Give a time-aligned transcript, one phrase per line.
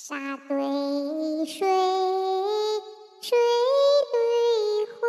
[0.00, 0.14] 沙
[0.48, 0.54] 对
[1.44, 1.66] 水，
[3.20, 3.36] 水
[4.12, 4.16] 对
[4.94, 5.00] 灰，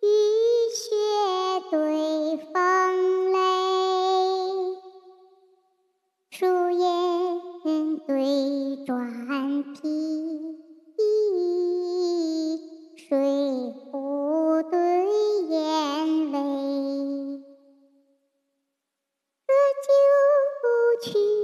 [0.00, 0.06] 雨
[0.72, 0.86] 雪
[1.68, 3.36] 对风雷，
[6.30, 6.86] 树叶
[8.06, 8.14] 对
[8.86, 8.94] 转
[9.74, 9.80] 皮，
[12.96, 14.78] 水壶对
[15.48, 16.38] 烟尾，
[19.42, 19.50] 喝
[19.82, 19.90] 酒
[21.02, 21.35] 去。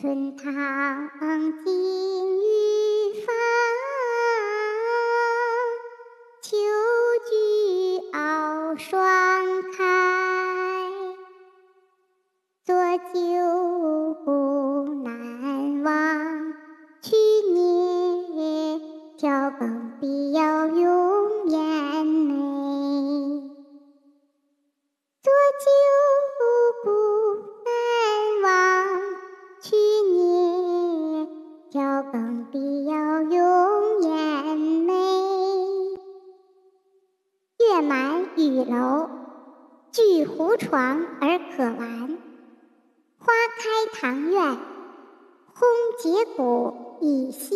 [0.00, 0.44] 春堂
[1.62, 3.34] 金玉芳，
[6.40, 6.56] 秋
[7.28, 7.30] 菊
[8.14, 8.98] 傲霜
[9.76, 9.78] 开。
[12.64, 12.74] 做
[13.12, 13.12] 酒
[14.24, 16.54] 不难忘，
[17.02, 17.14] 去
[17.52, 18.80] 年
[19.18, 19.89] 调羹
[32.50, 34.92] 必要永远美。
[37.58, 39.08] 月满雨楼，
[39.92, 42.18] 巨湖床而可玩。
[43.18, 44.58] 花开堂院，
[45.54, 45.62] 烘
[46.02, 47.49] 结谷以西。